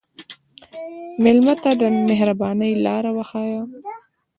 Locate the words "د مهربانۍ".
1.81-2.71